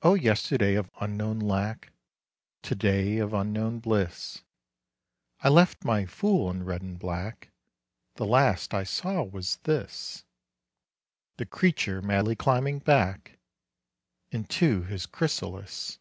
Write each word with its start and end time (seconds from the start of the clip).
O 0.00 0.14
yesterday 0.14 0.76
of 0.76 0.90
unknown 0.98 1.40
lackTo 1.42 2.74
day 2.78 3.18
of 3.18 3.34
unknown 3.34 3.80
bliss!I 3.80 5.50
left 5.50 5.84
my 5.84 6.06
fool 6.06 6.48
in 6.50 6.64
red 6.64 6.80
and 6.80 6.98
black; 6.98 7.50
The 8.14 8.24
last 8.24 8.72
I 8.72 8.82
saw 8.84 9.22
was 9.22 9.56
this,—The 9.64 11.44
creature 11.44 12.00
madly 12.00 12.34
climbing 12.34 12.80
backInto 12.80 13.36
his 14.86 15.04
chrysalis. 15.04 15.98